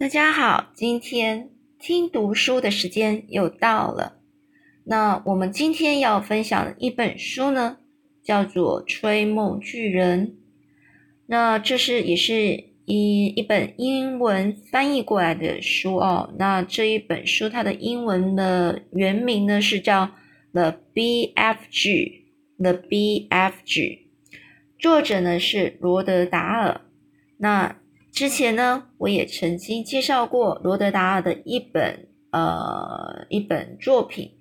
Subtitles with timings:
[0.00, 4.20] 大家好，今天听读书的时间又到了。
[4.84, 7.78] 那我们今天要分享的一本书呢，
[8.22, 10.28] 叫做《吹梦巨人》。
[11.26, 16.32] 那这是也是一一本英文翻译过来的书哦。
[16.38, 20.04] 那这一本书它的英文的原名呢是叫
[20.52, 21.32] 《The BFG》
[22.62, 23.98] ，The BFG。
[24.78, 26.82] 作者呢是罗德达尔。
[27.38, 27.80] 那
[28.18, 34.36] 之前呢，我也曾经介绍过罗德达尔的一本呃一本作品，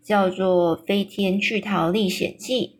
[0.00, 2.78] 叫做《飞天巨桃历险记》。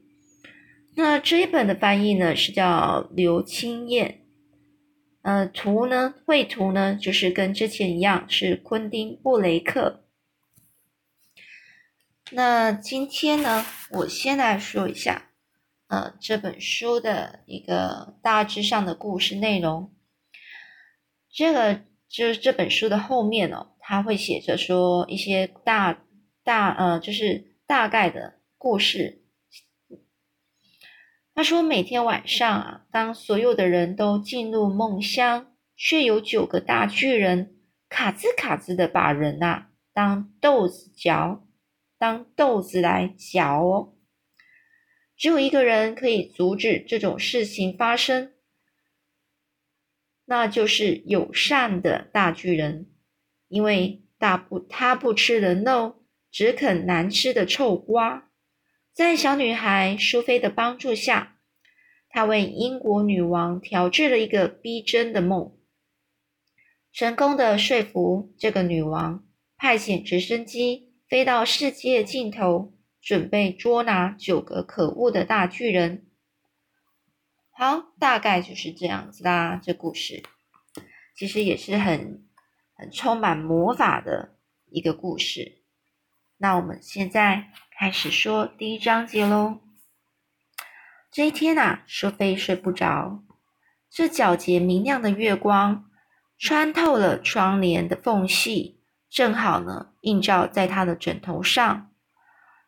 [0.94, 4.20] 那这一本的翻译呢是叫刘青燕，
[5.22, 10.04] 呃，图呢绘图呢就是跟之前一样是昆汀布雷克。
[12.30, 15.30] 那今天呢，我先来说一下
[15.88, 19.90] 呃这本书的一个大致上的故事内容。
[21.34, 26.04] 这个就是这本书的后面哦，他会写着说一些大
[26.44, 29.24] 大呃，就是大概的故事。
[31.34, 37.56] 他说每天晚上啊，当所有的人都进入梦乡，却有九个大巨人
[37.88, 41.44] 卡兹卡兹的把人呐当豆子嚼，
[41.98, 43.94] 当豆子来嚼哦。
[45.16, 48.33] 只有一个人可以阻止这种事情发生。
[50.26, 52.86] 那就是友善的大巨人，
[53.48, 58.30] 因为大不他不吃人肉，只啃难吃的臭瓜。
[58.92, 61.38] 在小女孩苏菲的帮助下，
[62.08, 65.58] 他为英国女王调制了一个逼真的梦，
[66.92, 72.72] 成功的说服这个女王派遣直升机飞到世界尽头，
[73.02, 76.06] 准备捉拿九个可恶的大巨人。
[77.56, 79.60] 好，大概就是这样子啦。
[79.62, 80.24] 这故事
[81.16, 82.26] 其实也是很
[82.74, 85.62] 很充满魔法的一个故事。
[86.36, 89.60] 那我们现在开始说第一章节喽。
[91.12, 93.22] 这一天啊，苏菲睡不着，
[93.88, 95.88] 这皎洁明亮的月光
[96.36, 101.92] 穿透了窗帘的缝隙，正好呢映照在她的枕头上。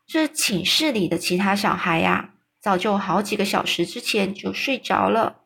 [0.07, 2.35] 这寝室里的其他小孩呀。
[2.67, 5.45] 早就好几个小时之前就睡着了。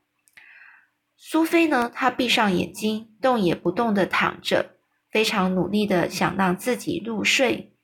[1.18, 1.92] 苏菲呢？
[1.94, 4.78] 她闭上眼睛，动也不动的躺着，
[5.10, 7.76] 非常努力的想让自己入睡。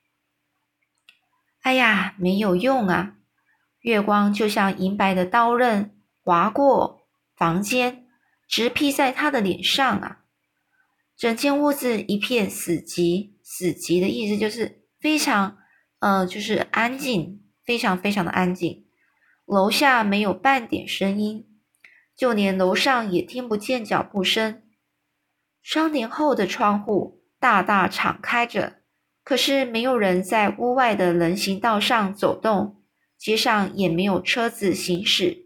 [1.61, 3.17] 哎呀，没有用啊！
[3.81, 7.01] 月光就像银白的刀刃，划过
[7.35, 8.07] 房间，
[8.47, 10.23] 直劈在她的脸上啊！
[11.15, 15.59] 整间屋子一片死寂，死寂的意思就是非常，
[15.99, 18.86] 呃，就是安静，非常非常的安静。
[19.47, 21.47] 楼下没有半点声音，
[22.13, 24.61] 就连楼上也听不见脚步声。
[25.63, 28.81] 窗帘后的窗户大大敞开着，
[29.23, 32.83] 可是没有人在屋外的人行道上走动，
[33.17, 35.45] 街上也没有车子行驶，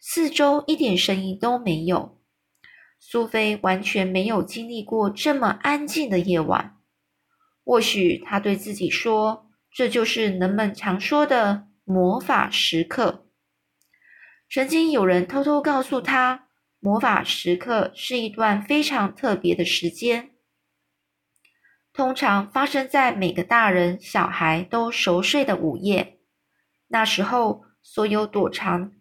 [0.00, 2.20] 四周一点声音都没有。
[2.98, 6.78] 苏菲完全没有经历过这么安静的夜晚。
[7.64, 13.22] 或许她对自己说：“这就是人们常说的魔法时刻。”
[14.48, 16.48] 曾经有人偷偷告诉他，
[16.78, 20.30] 魔法时刻是一段非常特别的时间，
[21.92, 26.20] 通常发生在每个大人小孩都熟睡的午夜。
[26.88, 28.92] 那时候，所有躲藏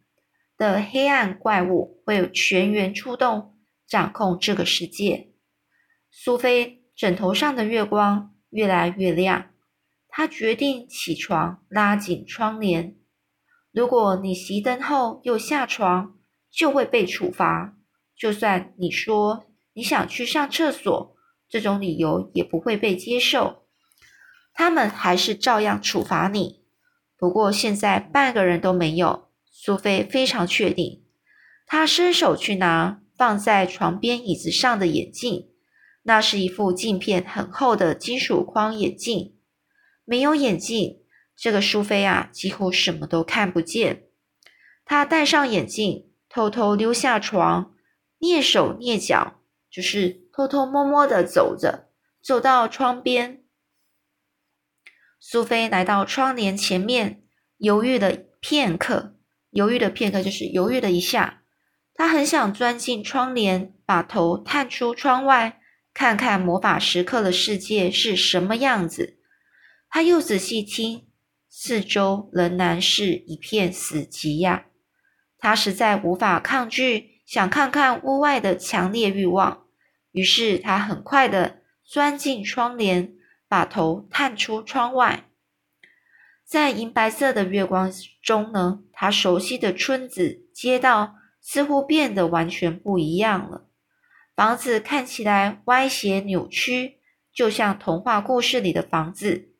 [0.57, 3.57] 的黑暗怪物会全员出动，
[3.87, 5.33] 掌控这个世界。
[6.09, 9.51] 苏菲枕头上的月光越来越亮，
[10.09, 12.95] 她决定起床，拉紧窗帘。
[13.75, 16.15] 如果你熄灯后又下床，
[16.49, 17.75] 就会被处罚。
[18.17, 21.13] 就算你说你想去上厕所，
[21.49, 23.65] 这种理由也不会被接受，
[24.53, 26.63] 他们还是照样处罚你。
[27.17, 31.03] 不过现在半个人都没有，苏菲非常确定。
[31.65, 35.49] 她伸手去拿放在床边椅子上的眼镜，
[36.03, 39.35] 那是一副镜片很厚的金属框眼镜。
[40.05, 41.01] 没有眼镜。
[41.35, 44.03] 这个苏菲啊，几乎什么都看不见。
[44.85, 47.75] 她戴上眼镜，偷偷溜下床，
[48.19, 51.89] 蹑手蹑脚，就是偷偷摸摸的走着，
[52.21, 53.43] 走到窗边。
[55.19, 57.23] 苏菲来到窗帘前面，
[57.57, 59.15] 犹豫了片刻，
[59.49, 61.41] 犹豫了片刻，就是犹豫了一下。
[61.95, 65.59] 她很想钻进窗帘，把头探出窗外，
[65.93, 69.17] 看看魔法时刻的世界是什么样子。
[69.89, 71.04] 她又仔细听。
[71.57, 74.65] 四周仍然是一片死寂呀，
[75.37, 79.65] 他实在无法抗拒想看看屋外的强烈欲望。
[80.11, 83.15] 于是他很快的钻进窗帘，
[83.47, 85.29] 把头探出窗外。
[86.43, 87.89] 在银白色的月光
[88.21, 93.69] 中呢，他熟悉的村子街道似乎变得完全不一样了。
[94.35, 96.99] 房子看起来歪斜扭曲，
[97.33, 99.54] 就像童话故事里的房子。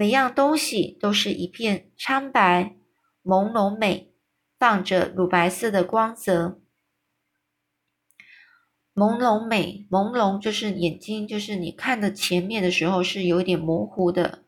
[0.00, 2.74] 每样东西都是一片苍白、
[3.22, 4.14] 朦胧美，
[4.58, 6.58] 放着乳白色的光泽。
[8.94, 14.46] 朦胧美，朦胧就是眼睛，就是你看的前面的时候是有点模糊的。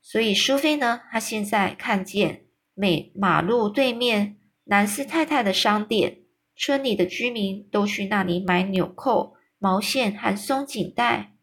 [0.00, 6.20] 所以苏菲呢，她现在看见美马路对面南斯太太的商店，
[6.56, 11.34] 村里的居民都去那里买纽扣、毛线和松紧带。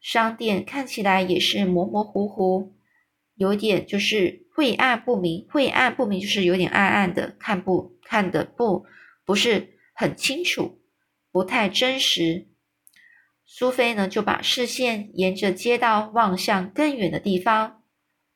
[0.00, 2.74] 商店看起来也是模模糊糊，
[3.34, 5.46] 有点就是晦暗不明。
[5.50, 8.86] 晦暗不明就是有点暗暗的，看不看的不
[9.24, 10.80] 不是很清楚，
[11.30, 12.48] 不太真实。
[13.44, 17.82] 苏菲呢，就把视线沿着街道望向更远的地方。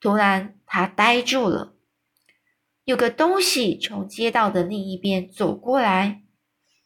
[0.01, 1.77] 突然，她呆住了。
[2.85, 6.25] 有个东西从街道的另一边走过来，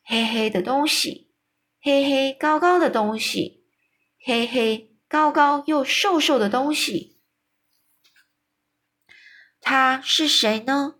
[0.04, 1.32] 黑黑的东西，
[1.80, 3.57] 黑黑高高的东西，
[4.20, 7.20] 黑黑高高又瘦瘦的东西。
[9.60, 10.96] 他是谁呢？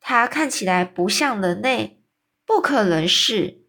[0.00, 2.02] 他看起来不像人类，
[2.44, 3.66] 不可能是。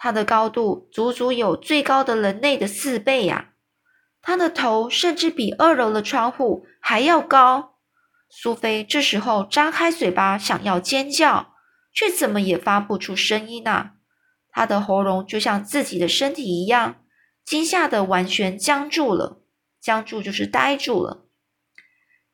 [0.00, 3.54] 它的高度足足有最高的人类的四倍呀！
[4.22, 7.78] 它的头甚至比二楼的窗户还要高。
[8.28, 11.54] 苏菲这时候张开嘴巴想要尖叫，
[11.92, 13.92] 却怎么也发不出声音呐。
[14.50, 17.04] 她的喉咙就像自己的身体一样，
[17.48, 19.40] 惊吓的完全僵住了。
[19.80, 21.24] 僵住就是呆住了。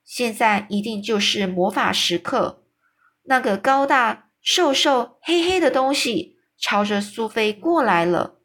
[0.05, 2.65] 现在一定就是魔法时刻。
[3.23, 6.35] 那个高大、瘦瘦、黑黑的东西。
[6.59, 8.41] 朝着苏菲过来了，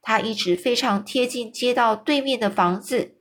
[0.00, 3.18] 他一直非常贴近街道对面的房子，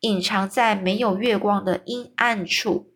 [0.00, 2.94] 隐藏在没有月光的阴暗处。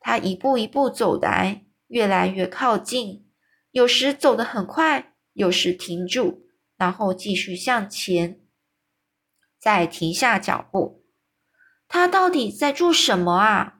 [0.00, 3.26] 他一步一步走来，越来越靠近，
[3.72, 6.46] 有时走得很快，有时停住，
[6.76, 8.40] 然后继续向前，
[9.58, 11.04] 再停下脚步。
[11.86, 13.74] 他到底在做什么啊？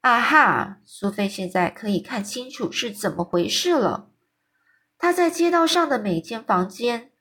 [0.00, 0.78] 啊哈！
[0.84, 4.10] 苏菲现在可以看清楚是怎么回事了。
[4.98, 7.12] 他在街道上的每间房间、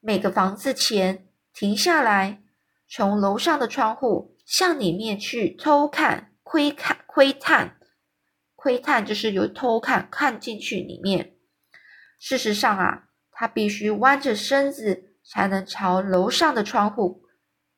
[0.00, 2.42] 每个房子前停下来，
[2.88, 7.78] 从楼上的窗户向里面去偷看、窥看、窥探、
[8.54, 11.34] 窥探，就是有偷看看进去里面。
[12.20, 17.24] 事实上啊，他必须弯着身子才能朝楼上的窗户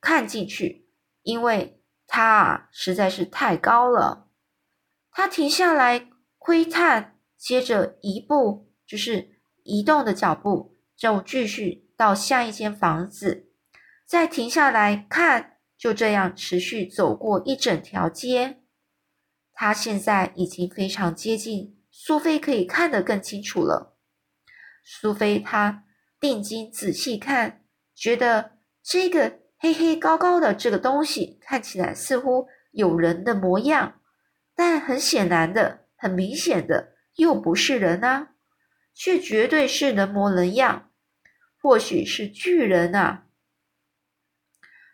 [0.08, 0.88] 看进去，
[1.20, 4.30] 因为他啊实在是太高了。
[5.10, 6.08] 他停下来
[6.38, 9.36] 窥探，接着一步就是。
[9.70, 13.50] 移动的脚步，就继续到下一间房子，
[14.06, 18.62] 再停下来看，就这样持续走过一整条街。
[19.52, 23.98] 他现在已经非常接近，苏菲可以看得更清楚了。
[24.82, 25.84] 苏菲她
[26.18, 28.52] 定睛仔细看，觉得
[28.82, 34.00] 这个黑黑高高的这个东西看起来似乎有人的模样，
[34.54, 38.34] 但很显然的、很明显的又不是人啊。
[39.00, 40.90] 却绝对是人模人样，
[41.62, 43.26] 或许是巨人啊！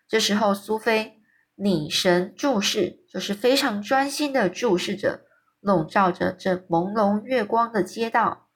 [0.06, 1.22] 这时候，苏菲
[1.54, 5.24] 凝神注视，就是非常专心的注视着
[5.58, 8.50] 笼罩着这朦胧月光的街道。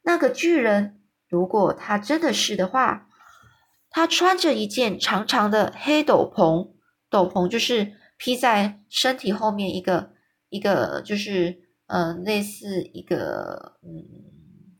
[0.00, 3.05] 那个巨人，如果他真的是的话，
[3.96, 6.74] 他穿着一件长长的黑斗篷，
[7.08, 10.10] 斗篷就是披在身体后面一个
[10.50, 14.04] 一个，就是嗯，类似一个嗯。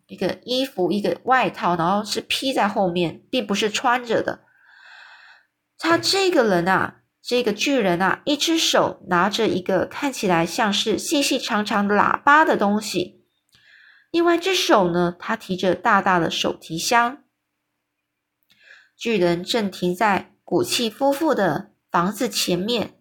[0.08, 4.40] 一个衣服，一个外套，然后是披在后面，并不是穿着的。
[5.78, 13.24] 他这个人啊，这个巨人啊，一只手拿着一个看起来像是细细长长的喇叭的东西，
[14.12, 17.24] 另外一只手呢，他提着大大的手提箱。
[18.96, 22.94] 巨人正停在古气夫妇的房子前面。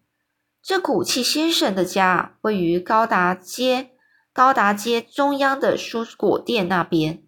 [0.62, 3.92] 这古气先生的家位于高达街。
[4.34, 7.24] 高达街中央的蔬果店那边，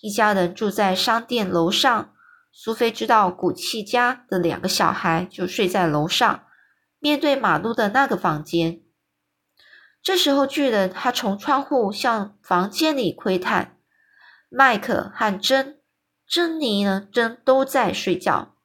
[0.00, 2.14] 一家人住在商店楼上。
[2.52, 6.44] 苏菲知道古气家的两个小孩就睡在楼上，
[7.00, 8.80] 面对马路的那个房间。
[10.00, 13.78] 这时候，巨人他从窗户向房间里窥探。
[14.48, 15.80] 麦克和珍
[16.32, 18.56] 珍妮呢，珍都在睡觉。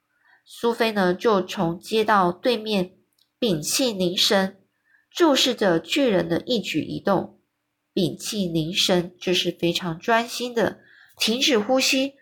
[0.45, 2.95] 苏菲呢，就从街道对面
[3.39, 4.63] 屏气凝神，
[5.11, 7.41] 注视着巨人的一举一动。
[7.93, 10.79] 屏气凝神，就是非常专心的，
[11.17, 12.13] 停止呼吸，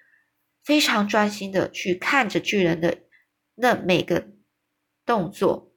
[0.64, 3.04] 非常专心的去看着巨人的
[3.54, 4.26] 那每个
[5.06, 5.72] 动作。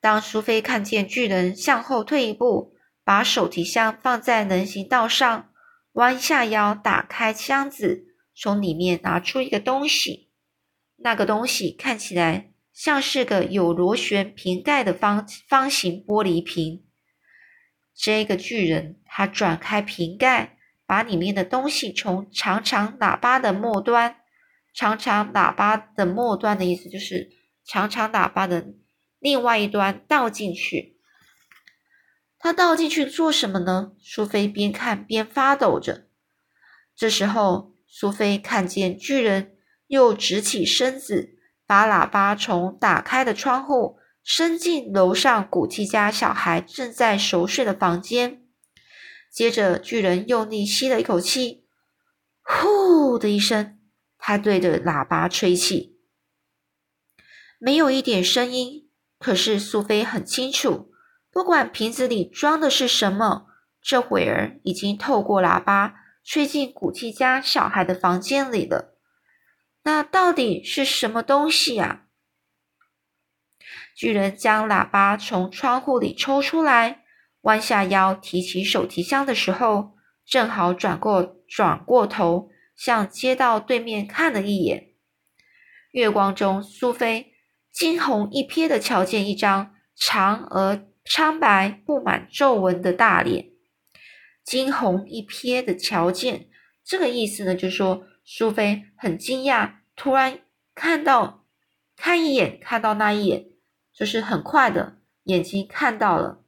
[0.00, 5.51] 当苏菲看见巨人向后退一步，把手提箱放在人行道上，
[5.92, 10.30] 弯下腰打开箱子，从里面拿出一个东西。
[10.96, 16.84] 那个东西看起来像是个有螺旋瓶盖的方方形玻璃瓶。
[17.94, 20.58] 这个巨人他转开瓶盖。
[20.84, 24.16] 把里面的东西从长长喇叭的末端，
[24.74, 27.30] 长长喇叭的末端的意思就是
[27.64, 28.74] 长长喇叭的
[29.18, 30.98] 另外一端倒进去。
[32.42, 33.92] 他倒进去做什么呢？
[34.00, 36.08] 苏菲边看边发抖着。
[36.96, 39.56] 这时候，苏菲看见巨人
[39.86, 48.42] 又直起身子，把喇叭从打开的窗户伸进楼上古蒂家小孩正在熟睡的房间。
[49.32, 51.64] 接着，巨人用力吸了一口气，
[52.42, 53.78] 呼的一声，
[54.18, 55.96] 他对着喇叭吹气，
[57.60, 58.90] 没有一点声音。
[59.20, 60.91] 可是苏菲很清楚，
[61.32, 63.46] 不管瓶子里装的是什么，
[63.80, 68.98] 这会儿已经透过喇叭吹进古蒂家小孩的房间里了。
[69.84, 72.04] 那到底是什么东西呀？
[73.96, 77.02] 巨人将喇叭从窗户里抽出来。
[77.42, 84.92] 弯下腰提起手提箱的时候，正好转过转过头向街道对面看了一眼。
[85.90, 87.32] 月光中，苏菲
[87.72, 93.50] 惊鸿一瞥的瞧见一张长而苍白、布满皱纹的大脸。
[94.44, 96.48] 惊鸿一瞥的瞧见，
[96.84, 100.40] 这个意思呢，就是说苏菲很惊讶，突然
[100.74, 101.46] 看到
[101.96, 103.46] 看一眼，看到那一眼，
[103.94, 106.44] 就是很快的眼睛看到了。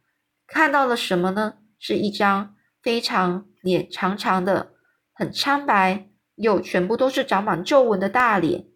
[0.46, 1.58] 看到了什么呢？
[1.78, 4.74] 是一张非常脸长长的、
[5.12, 8.66] 很苍白又全部都是长满皱纹的大脸，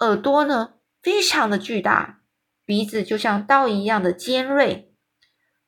[0.00, 2.22] 耳朵呢非常的巨大，
[2.64, 4.93] 鼻子就像刀一样的尖锐，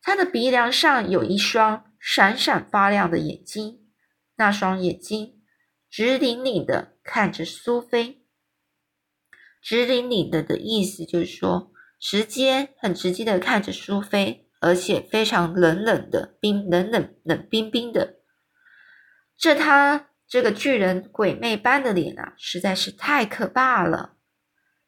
[0.06, 3.80] 他的鼻梁上有一双闪闪发亮的眼睛，
[4.36, 5.42] 那双眼睛
[5.90, 8.22] 直挺挺的看着苏菲，
[9.60, 14.44] 直挺挺的的意思就是说，直接很直接的看着苏菲。
[14.58, 18.20] 而且非常冷冷的冰，冷冷冷冰冰的。
[19.36, 24.16] 这他这个巨人鬼魅般的脸啊，实在是太可怕了。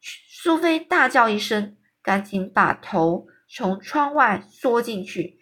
[0.01, 5.41] 苏菲大叫一声，赶紧把头从窗外缩进去，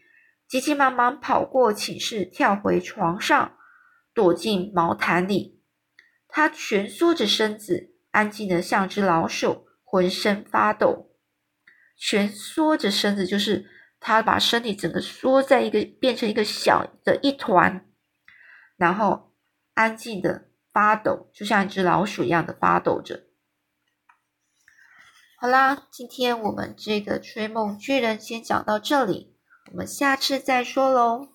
[0.48, 3.56] 急急忙忙跑过寝室，跳回床上，
[4.14, 5.60] 躲进毛毯里。
[6.28, 11.10] 他蜷缩着身子，安静的像只老鼠，浑身发抖。
[11.98, 13.70] 蜷缩着身子就是。
[13.98, 17.88] 他把身体整个缩在一个，变成一个小的一团，
[18.76, 19.32] 然后
[19.72, 23.25] 安静的发抖，就像一只老鼠一样的发抖着。
[25.47, 29.33] 好啦，今天我们这个追梦巨人先讲到这里，
[29.71, 31.29] 我们下次再说喽。